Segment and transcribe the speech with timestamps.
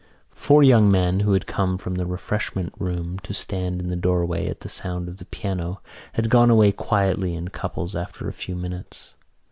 [0.33, 4.47] Four young men, who had come from the refreshment room to stand in the doorway
[4.47, 5.79] at the sound of the piano,
[6.13, 9.13] had gone away quietly in couples after a few minutes.